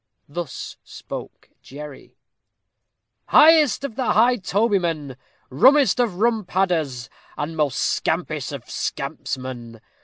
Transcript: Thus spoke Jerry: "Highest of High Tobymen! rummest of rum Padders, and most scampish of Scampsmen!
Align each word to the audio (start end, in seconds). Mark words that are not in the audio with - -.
Thus 0.27 0.77
spoke 0.83 1.51
Jerry: 1.61 2.17
"Highest 3.27 3.83
of 3.83 3.97
High 3.97 4.37
Tobymen! 4.37 5.15
rummest 5.51 5.99
of 5.99 6.15
rum 6.15 6.43
Padders, 6.43 7.07
and 7.37 7.55
most 7.55 7.77
scampish 7.77 8.51
of 8.51 8.63
Scampsmen! 8.67 9.79